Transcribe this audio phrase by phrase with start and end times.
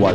[0.00, 0.12] Why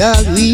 [0.00, 0.49] shall reap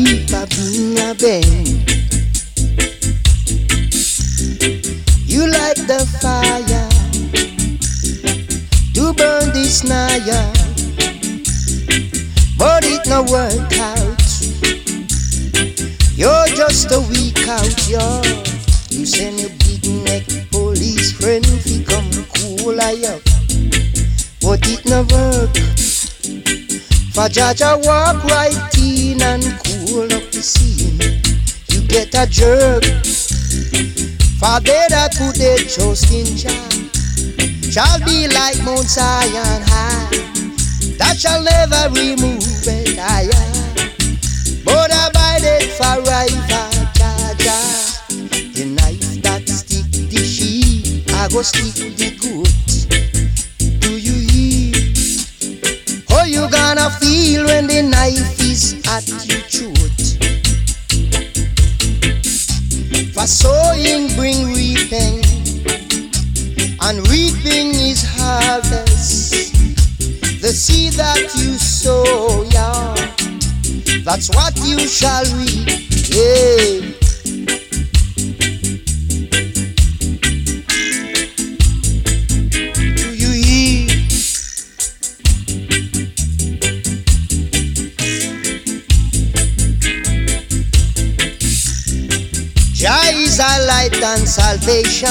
[93.90, 95.10] light and salvation.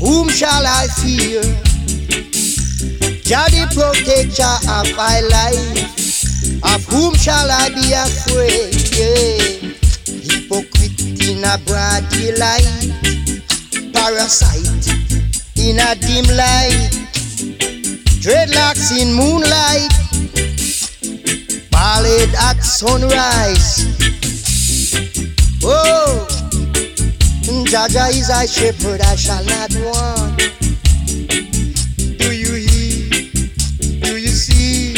[0.00, 1.42] Whom shall I fear?
[3.22, 6.74] Jah the protector of my life.
[6.74, 8.74] Of whom shall I be afraid?
[8.96, 9.72] Yeah.
[10.06, 12.66] Hypocrite in a broad daylight,
[13.92, 14.88] parasite
[15.56, 16.90] in a dim light,
[18.20, 19.92] dreadlocks in moonlight,
[21.70, 23.86] ballad at sunrise.
[25.62, 26.37] Oh,
[27.48, 30.36] Jaja is a shepherd, I shall not want.
[32.18, 33.30] Do you hear?
[34.00, 34.92] Do you see?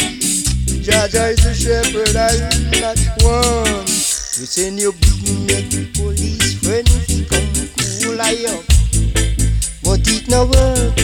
[0.81, 3.87] Jaja is a shepherd, I will not want.
[3.87, 8.65] You send your big neck police friend to come cool I up,
[9.83, 10.97] but it no work.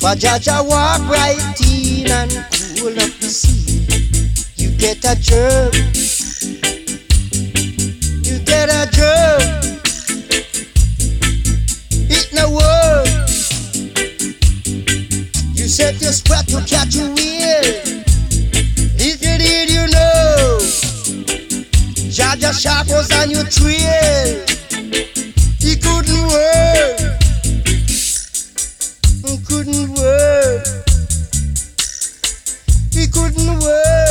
[0.00, 2.32] For Jaja walk right in and
[2.78, 3.86] cool up the sea.
[4.56, 5.74] You get a jerk.
[8.24, 9.73] You get a jerk.
[12.34, 13.06] No work.
[15.54, 17.62] You set your spot to catch a wheel.
[18.98, 20.58] If you did, you know.
[22.10, 24.44] Jaja Sharp was on your trail.
[25.60, 26.98] He couldn't work.
[29.24, 30.66] He couldn't work.
[32.90, 34.03] He couldn't work.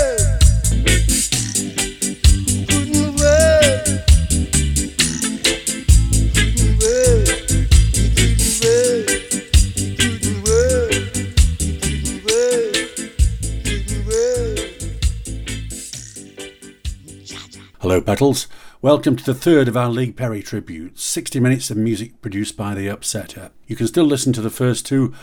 [17.83, 18.47] Hello, Petals.
[18.81, 22.73] Welcome to the third of our Lee Perry tributes 60 minutes of music produced by
[22.73, 23.51] The Upsetter.
[23.67, 25.13] You can still listen to the first two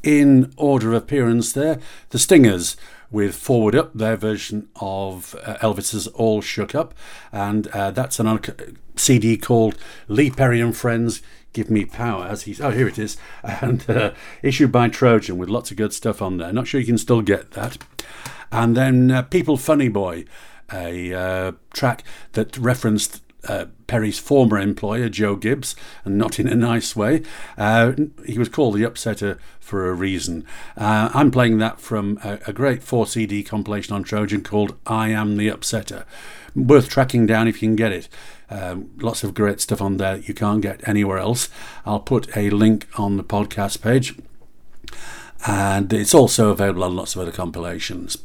[0.03, 1.79] In order of appearance, there,
[2.09, 2.75] the Stingers
[3.11, 6.93] with Forward Up, their version of uh, Elvis's All Shook Up,
[7.31, 9.75] and uh, that's an un- CD called
[10.07, 11.21] Lee Perry and Friends
[11.53, 14.11] Give Me Power, as he's, oh, here it is, and uh,
[14.41, 16.51] issued by Trojan with lots of good stuff on there.
[16.51, 17.77] Not sure you can still get that.
[18.51, 20.25] And then uh, People Funny Boy,
[20.71, 26.55] a uh, track that referenced uh, Perry's former employer, Joe Gibbs, and not in a
[26.55, 27.23] nice way.
[27.57, 27.93] Uh,
[28.25, 30.45] he was called the Upsetter for a reason.
[30.75, 35.09] Uh, I'm playing that from a, a great 4 CD compilation on Trojan called I
[35.09, 36.05] Am the Upsetter.
[36.55, 38.09] Worth tracking down if you can get it.
[38.49, 41.49] Um, lots of great stuff on there that you can't get anywhere else.
[41.85, 44.15] I'll put a link on the podcast page
[45.45, 48.17] and it's also available on lots of other compilations.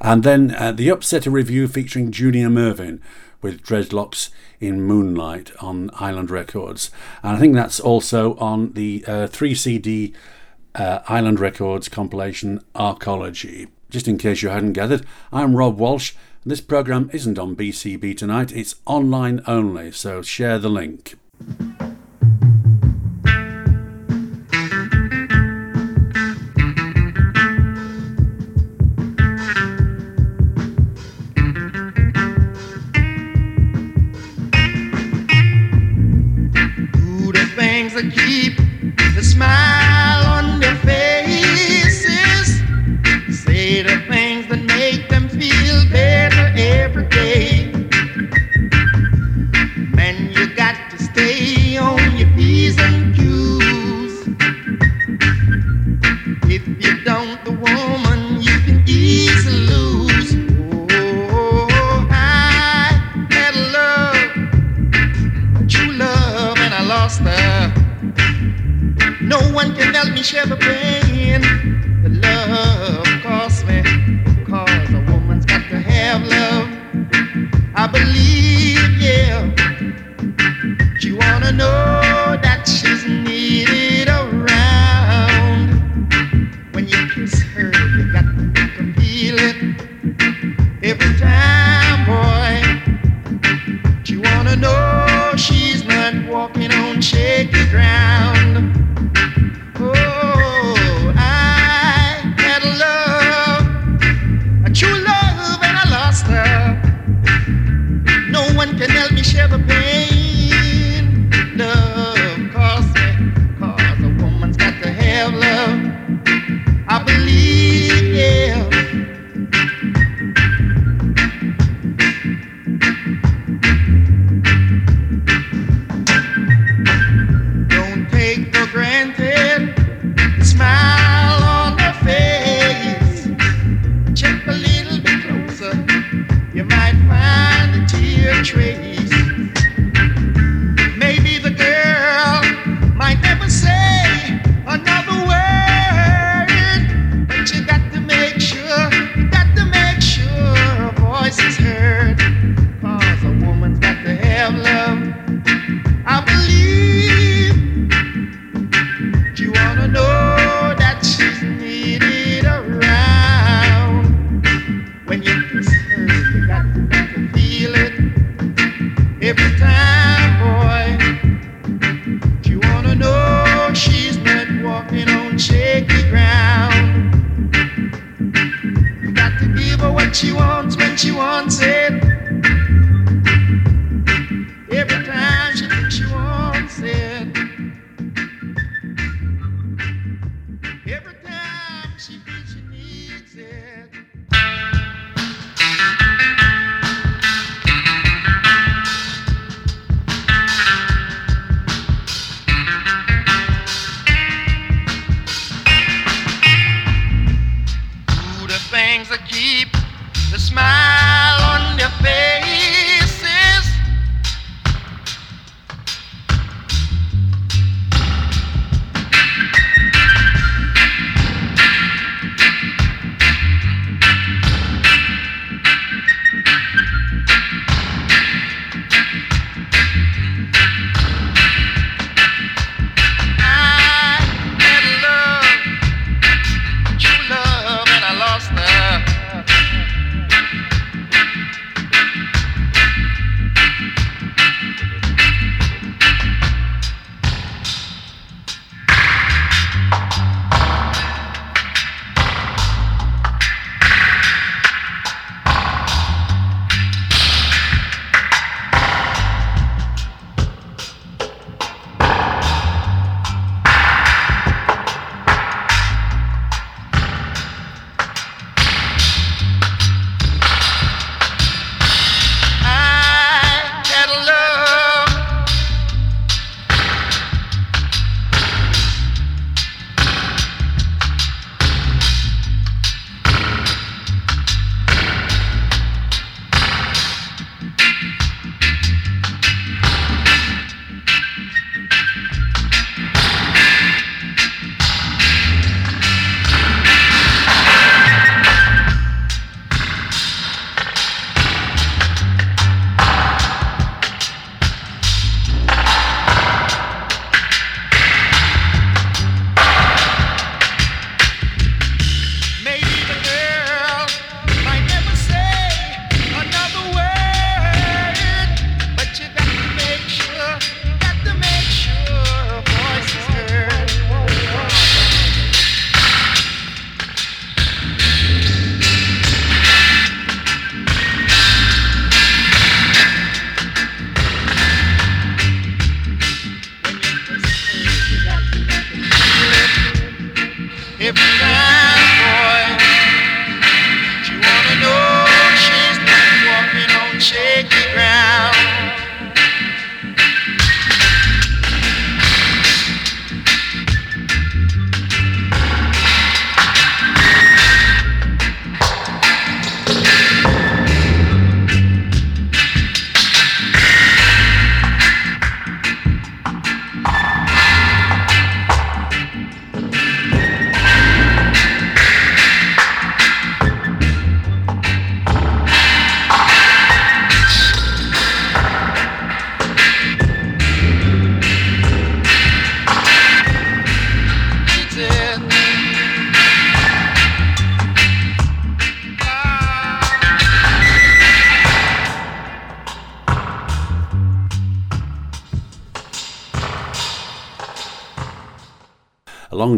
[0.00, 3.00] And then uh, the Upsetter Revue featuring Junior Murvin
[3.42, 4.30] with Dreadlocks
[4.60, 6.90] in Moonlight on Island Records.
[7.22, 10.14] And I think that's also on the uh, 3 CD
[10.74, 13.68] uh, Island Records compilation Arkology.
[13.90, 16.14] Just in case you hadn't gathered, I'm Rob Walsh.
[16.42, 21.16] And this program isn't on BCB tonight, it's online only, so share the link.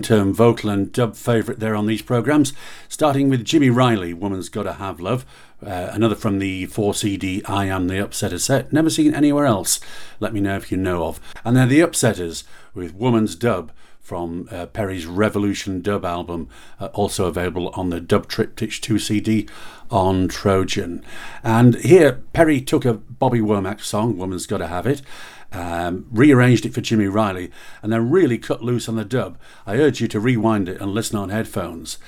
[0.08, 2.54] Term vocal and dub favourite there on these programmes,
[2.88, 5.26] starting with Jimmy Riley, Woman's Gotta Have Love,
[5.62, 9.80] uh, another from the 4 CD I Am the Upsetter set, never seen anywhere else.
[10.18, 11.20] Let me know if you know of.
[11.44, 16.48] And then the Upsetters with Woman's Dub from uh, Perry's Revolution dub album,
[16.80, 19.46] uh, also available on the Dub Triptych 2 CD
[19.90, 21.04] on Trojan.
[21.42, 25.02] And here, Perry took a Bobby Womack song, Woman's Gotta Have It,
[25.52, 27.50] um, rearranged it for Jimmy Riley,
[27.82, 29.38] and then really cut loose on the dub.
[29.66, 31.98] I urge you to rewind it and listen on headphones.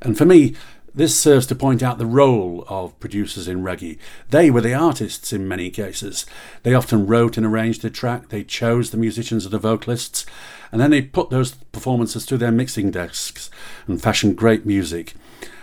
[0.00, 0.54] And for me,
[0.94, 3.98] this serves to point out the role of producers in reggae.
[4.30, 6.26] They were the artists in many cases.
[6.62, 10.26] They often wrote and arranged the track, they chose the musicians and the vocalists,
[10.72, 13.50] and then they put those performances to their mixing desks
[13.86, 15.14] and fashioned great music.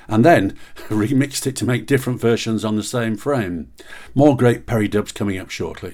[0.07, 0.55] And then
[0.87, 3.71] remixed it to make different versions on the same frame.
[4.13, 5.93] More great Perry dubs coming up shortly.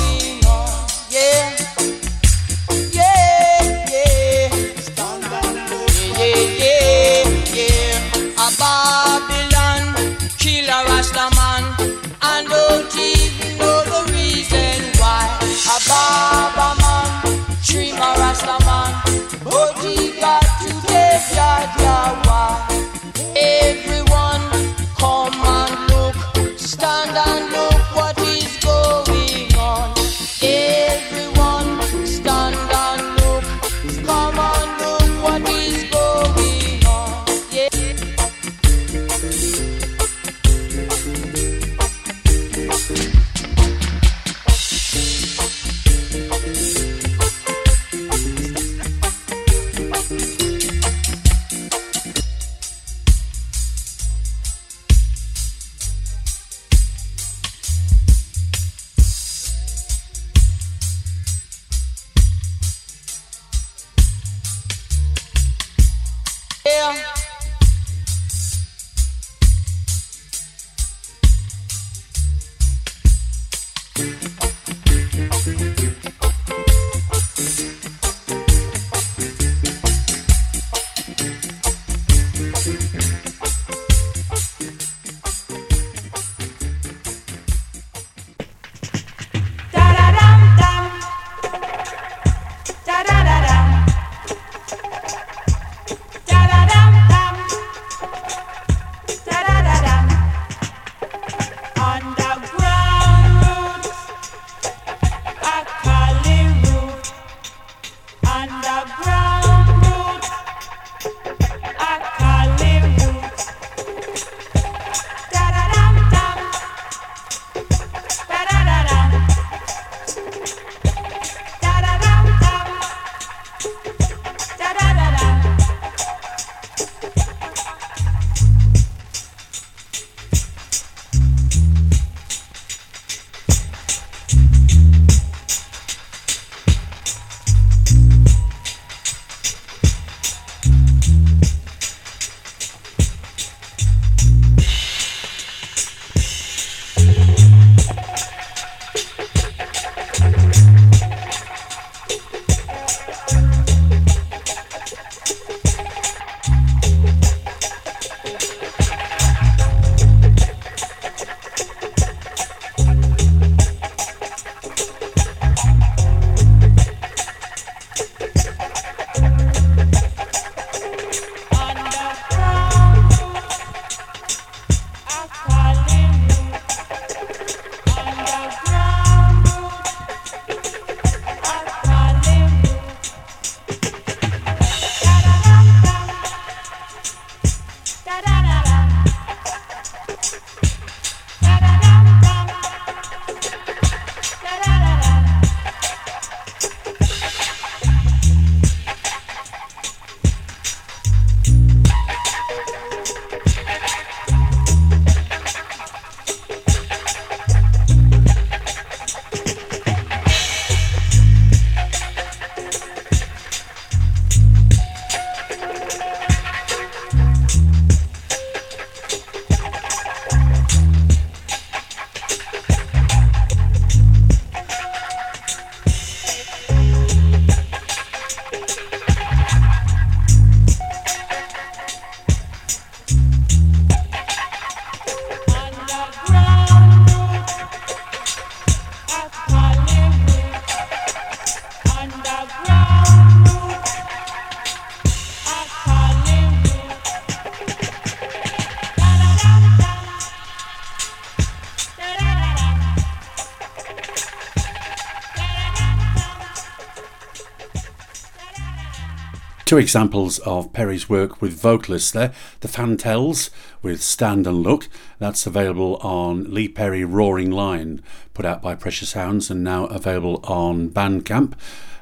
[259.71, 263.49] two examples of Perry's work with vocalists there The Fantells
[263.81, 268.03] with Stand and Look, that's available on Lee Perry Roaring Lion,
[268.33, 271.53] put out by Pressure Sounds and now available on Bandcamp.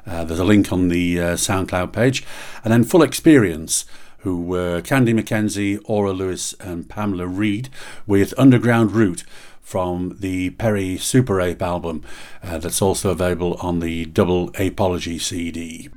[0.04, 2.24] Uh, there's a link on the uh, SoundCloud page.
[2.64, 3.84] And then Full Experience,
[4.18, 7.68] who were Candy McKenzie, Aura Lewis, and Pamela Reed
[8.04, 9.22] with Underground Route
[9.60, 12.02] from the Perry Super Ape album,
[12.42, 15.88] uh, that's also available on the Double Apology CD.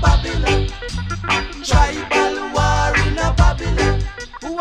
[0.00, 0.68] Babylon.
[1.64, 4.02] Tribal war in a Babylon.
[4.42, 4.58] Who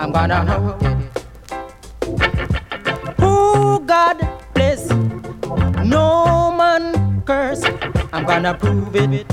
[0.00, 0.96] I'm gonna hold it.
[3.18, 4.16] Who God
[4.54, 4.90] bless,
[5.84, 7.64] no man curse.
[8.12, 9.26] I'm gonna prove it.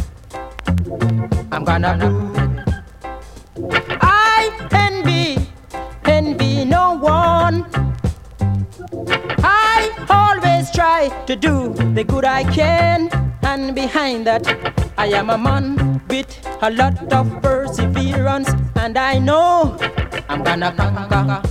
[1.52, 2.50] I'm gonna prove it.
[4.02, 5.38] I envy,
[6.06, 7.66] envy no one.
[9.44, 13.10] I always try to do the good I can,
[13.44, 14.48] and behind that,
[14.98, 16.28] I am a man with
[16.62, 19.78] a lot of perseverance, and I know
[20.28, 21.42] I'm gonna conquer.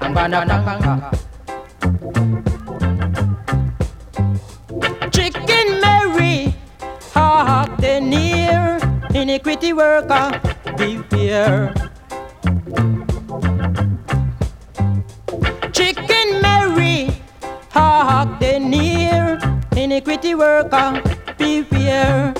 [0.00, 1.10] I'm gonna conquer.
[5.10, 6.54] Chicken Mary,
[7.12, 8.78] hark the near
[9.14, 10.40] iniquity worker,
[10.76, 11.74] beware.
[15.72, 17.10] Chicken Mary,
[17.70, 19.38] hark the near
[19.76, 21.02] iniquity worker,
[21.38, 22.34] beware.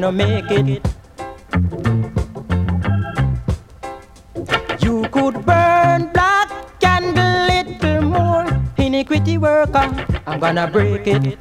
[0.00, 0.86] Gonna make it.
[4.80, 9.90] You could burn black candle little more iniquity worker.
[10.24, 11.36] I'm gonna break it.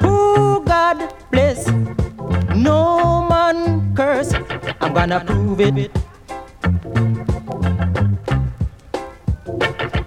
[0.00, 1.68] Who God bless,
[2.56, 4.34] no man curse.
[4.80, 5.90] I'm gonna prove it.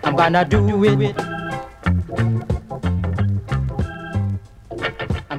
[0.03, 1.36] I'm gonna do it.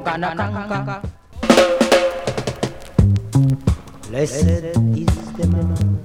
[0.09, 1.03] I'm.
[4.09, 6.05] Blessed is the man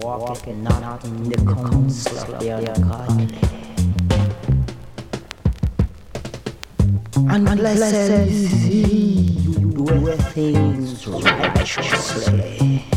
[0.00, 3.38] walking not in the counsel of the ungodly.
[7.28, 7.94] And blessed
[8.30, 12.95] is he who doeth things righteously.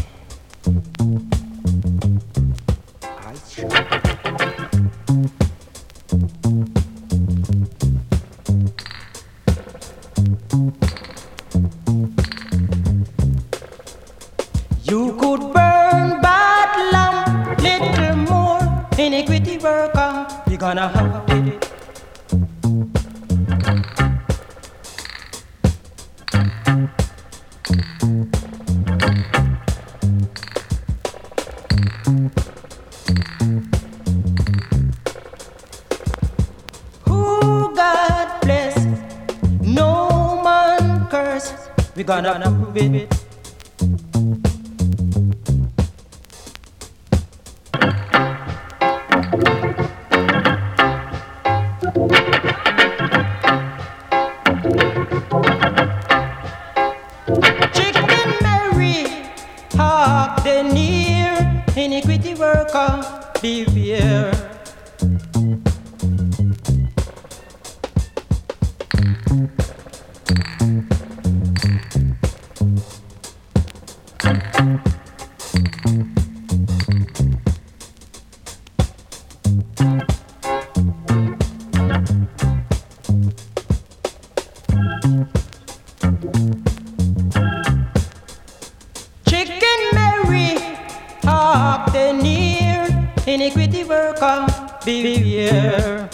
[91.92, 92.88] The near
[93.26, 94.48] iniquity worker,
[94.86, 96.10] beware.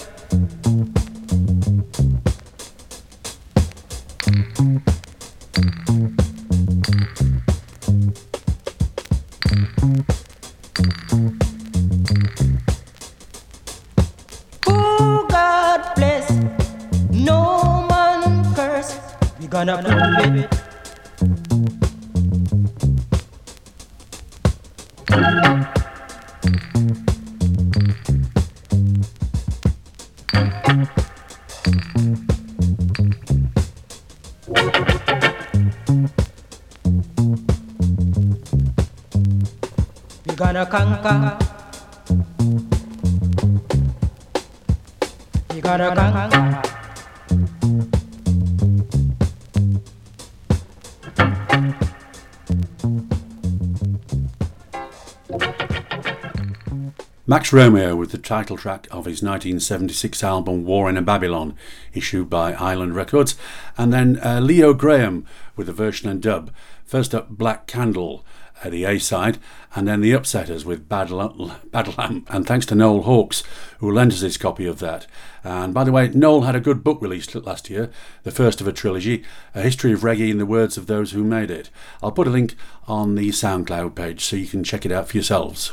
[57.28, 61.56] Max Romeo with the title track of his 1976 album War in a Babylon,
[61.92, 63.36] issued by Island Records,
[63.80, 66.52] and then uh, Leo Graham with the version and dub.
[66.86, 68.24] First up, Black Candle,
[68.64, 69.40] uh, the A side,
[69.74, 72.32] and then the Upsetters with Bad, L- Bad Lamp.
[72.32, 73.42] And thanks to Noel Hawks,
[73.80, 75.08] who lent us his copy of that.
[75.44, 77.90] And by the way, Noel had a good book released last year,
[78.22, 79.24] the first of a trilogy,
[79.56, 81.72] A History of Reggae in the Words of Those Who Made It.
[82.04, 82.56] I'll put a link
[82.88, 85.72] on the SoundCloud page so you can check it out for yourselves.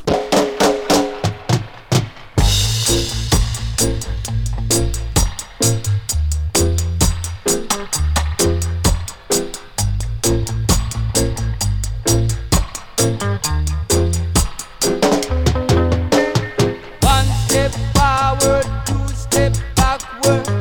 [20.26, 20.51] word.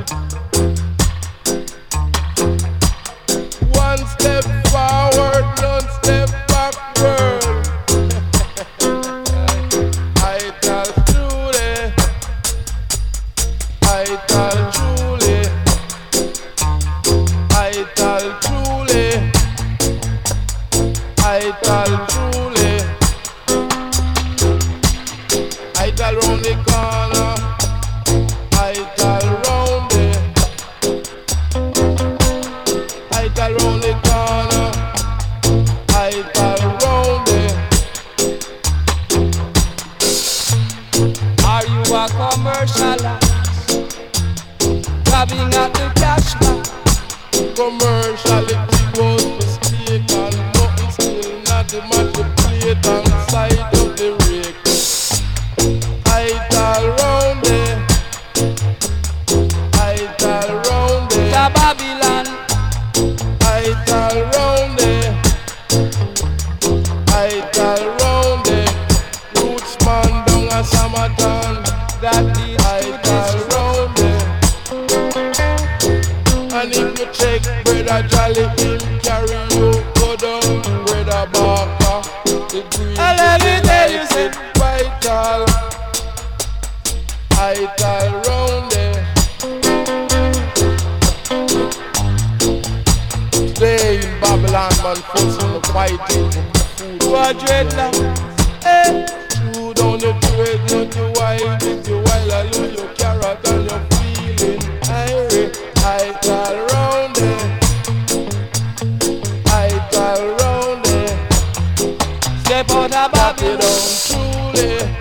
[112.52, 113.62] They out a Babylon,
[114.06, 115.01] truly.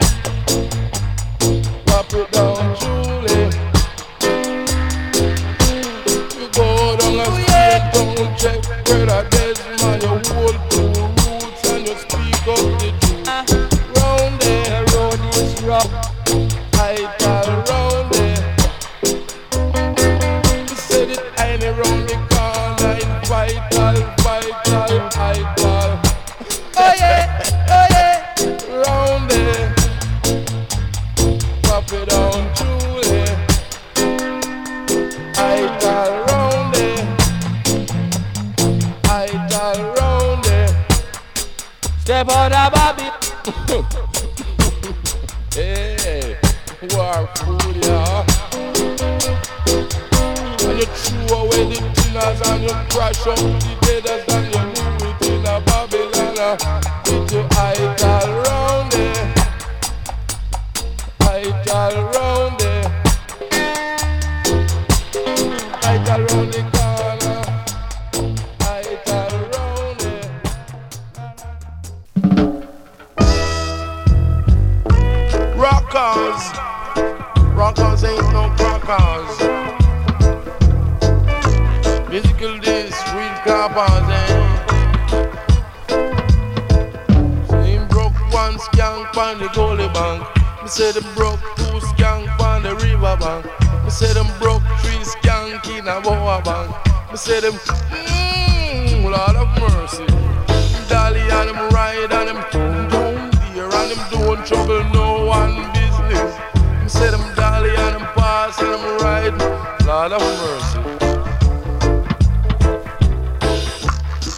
[109.21, 110.79] Lord of mercy.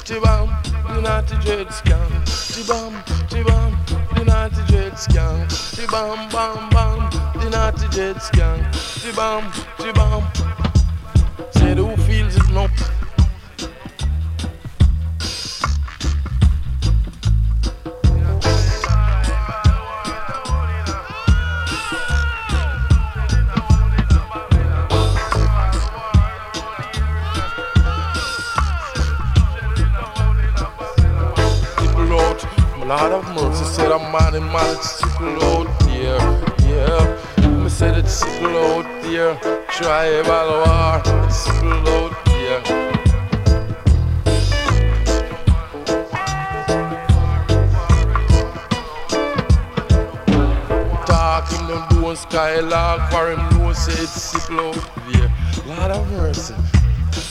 [0.03, 0.49] Chibam,
[0.97, 2.11] United Dread Scam.
[2.27, 2.93] Chibam,
[3.29, 5.47] Chibam, United Dread Scam.
[5.75, 8.59] Chibam, Bam, Bam, United Dread Scam.
[8.73, 9.43] Chibam,
[9.79, 10.23] Chibam.
[11.55, 12.69] Say who feels it, no.
[33.93, 36.19] a man in man, it's sickle out there,
[36.67, 37.59] yeah.
[37.63, 39.35] Me say that it's sickle out there,
[39.69, 42.61] tribal war, it's sickle out there.
[51.05, 55.31] Talk him them doing skylark, for him No say it's sickle out there.
[55.67, 56.55] Lord of mercy.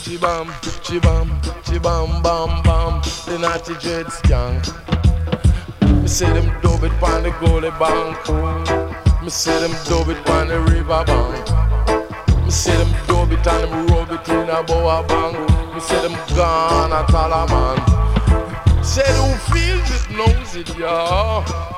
[0.03, 0.47] Chibam,
[0.83, 4.61] chibam, chibam, bam, bam, the natty dreads gang
[6.11, 9.23] see them dub it on the goalie bank.
[9.23, 12.43] Me see them dub it on the river bank.
[12.43, 15.73] Me see them dub it and them rub it in a boa bank.
[15.73, 18.83] Me see them gone at all, man.
[18.83, 21.70] Say who feels it, knows it, y'all.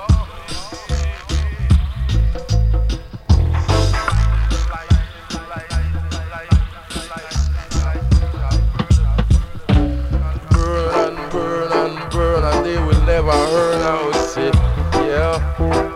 [15.44, 15.93] you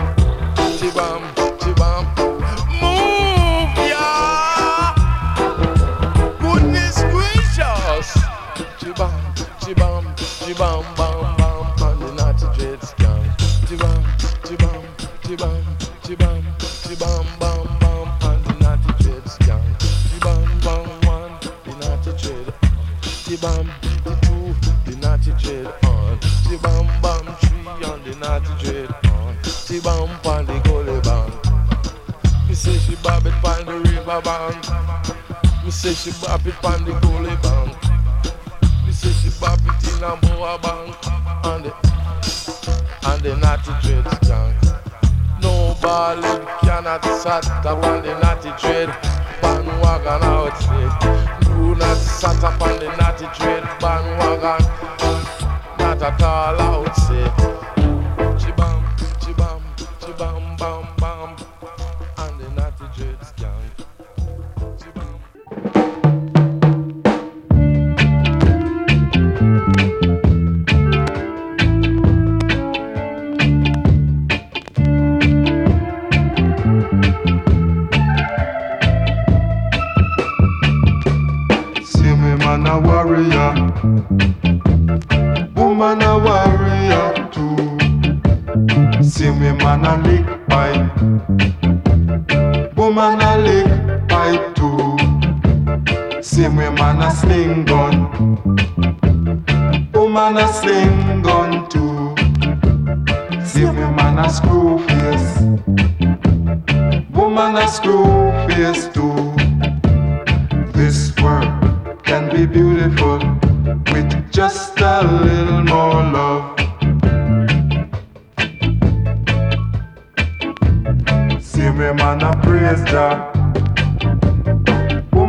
[35.88, 36.38] a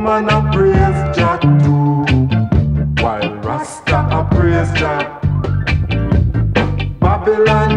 [0.08, 2.02] man a praise Jack too,
[3.02, 5.20] while Rasta a praise Jack.
[6.98, 7.67] Babylon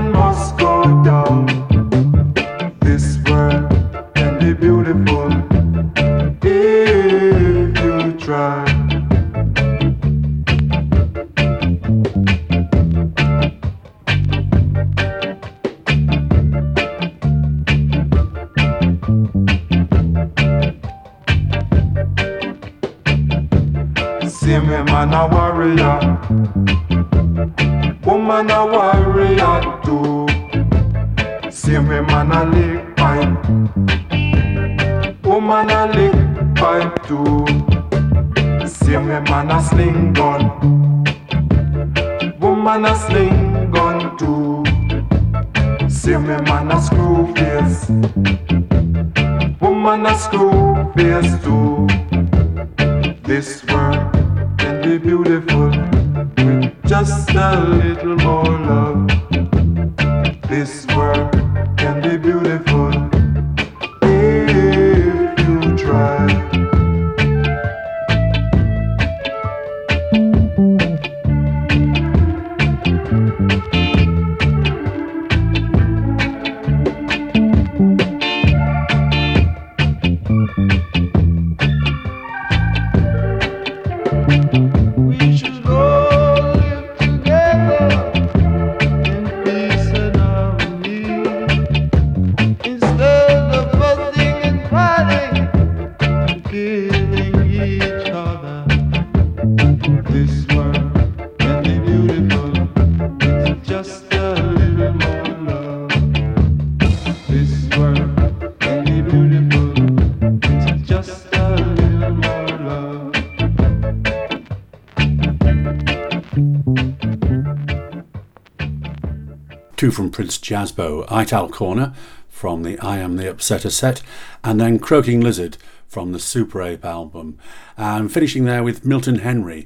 [119.81, 121.95] two from Prince Jazzbo, Ital Corner
[122.29, 124.03] from the I Am the Upsetter set,
[124.43, 125.57] and then Croaking Lizard
[125.87, 127.39] from the Super Ape album.
[127.77, 129.65] And finishing there with Milton Henry,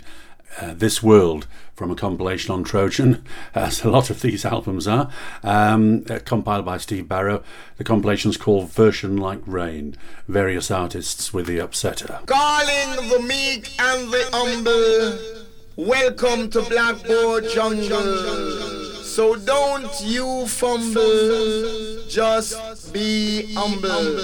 [0.62, 5.12] uh, This World from a compilation on Trojan, as a lot of these albums are,
[5.44, 7.44] um, uh, compiled by Steve Barrow.
[7.76, 9.98] The compilation's called Version Like Rain.
[10.30, 12.26] Various artists with the Upsetter.
[12.26, 15.46] Calling the meek and the humble.
[15.76, 18.85] Welcome to Blackboard Jungle.
[19.16, 24.20] So don't you fumble, just be humble.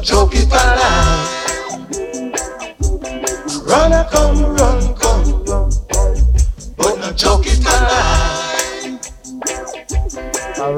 [0.00, 0.50] Not chuck it.
[3.66, 5.70] Run and come, run, come, run.
[6.78, 8.98] But not chuck it alive.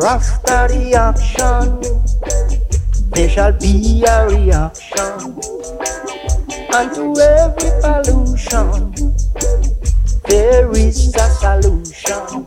[0.02, 1.80] After the action,
[3.10, 5.38] there shall be a reaction.
[6.74, 8.92] And to every pollution,
[10.24, 12.46] there is a solution.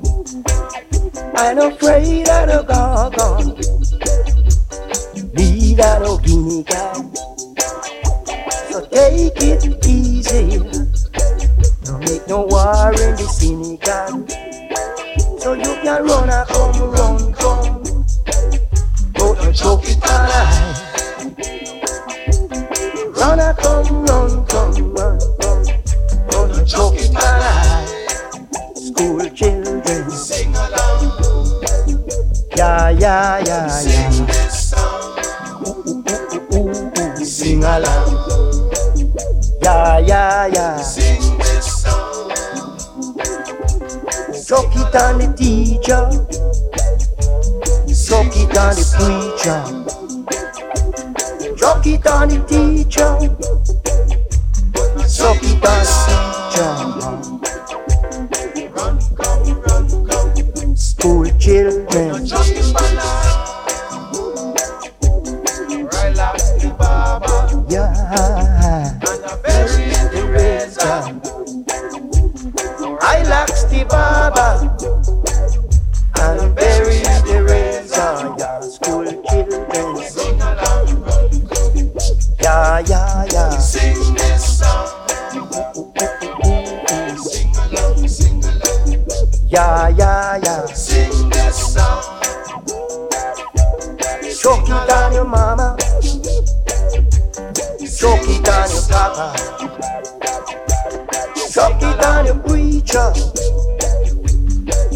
[1.38, 3.85] I'm afraid of the gargon,
[5.76, 6.18] need a no
[6.64, 6.96] cat.
[8.72, 10.60] So take it easy,
[11.84, 14.30] don't make no war in the synagogue.
[15.40, 17.84] So you can run and come, run, come.
[19.14, 20.78] But not choke it alive.
[23.18, 25.64] Run and come, run, come, run, come.
[26.28, 27.90] But not choke it alive.
[28.78, 31.64] School children, Sing along.
[32.56, 33.75] yeah, yeah, yeah.
[44.96, 46.10] On the teacher.
[47.94, 49.62] Suck it on the preacher.
[51.58, 53.18] Suck it on the teacher.
[55.08, 56.35] Suck it on
[89.56, 90.66] Yeah, yeah, yeah.
[90.66, 92.04] Sing this song.
[94.42, 95.78] Choke it on your mama.
[97.88, 99.32] Choke it on your papa.
[101.54, 103.14] Choke it on your preacher.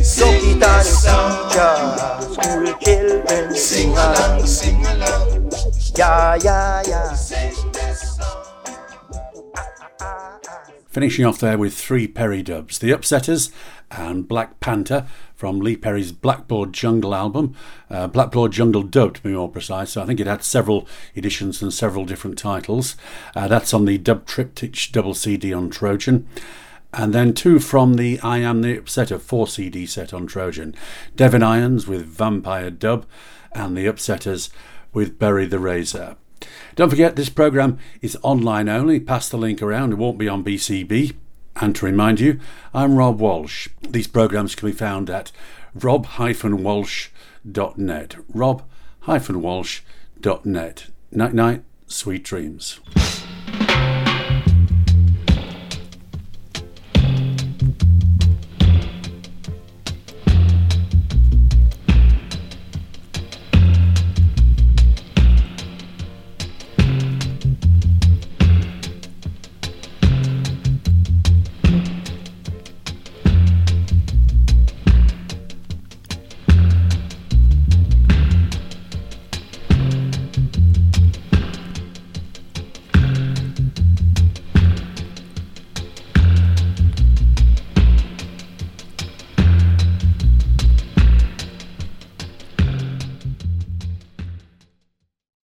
[0.03, 1.74] Choke it on your teacher.
[2.20, 5.51] School children Sing along, sing along.
[5.97, 7.14] Yeah, yeah, yeah.
[7.14, 8.45] Sing this song.
[10.89, 13.51] Finishing off there with three Perry dubs The Upsetters
[13.92, 17.56] and Black Panther from Lee Perry's Blackboard Jungle album.
[17.90, 19.92] Uh, Blackboard Jungle dubbed, to be more precise.
[19.92, 22.96] So I think it had several editions and several different titles.
[23.36, 26.28] Uh, that's on the Dub Triptych double CD on Trojan.
[26.92, 30.76] And then two from the I Am the Upsetter 4 CD set on Trojan.
[31.16, 33.06] Devon Irons with Vampire Dub
[33.52, 34.50] and The Upsetters
[34.92, 36.16] with Bury the Razor.
[36.76, 39.00] Don't forget, this programme is online only.
[39.00, 41.14] Pass the link around, it won't be on BCB.
[41.62, 42.39] And to remind you,
[42.74, 43.68] I'm Rob Walsh.
[43.82, 45.34] These programmes can be found at
[45.76, 48.16] rob-walsh.net.
[48.30, 50.88] rob-walsh.net.
[51.12, 52.80] Night night, sweet dreams.